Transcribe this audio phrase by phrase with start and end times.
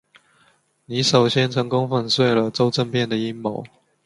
[0.85, 3.63] 你首先成功粉碎了周政变的阴谋。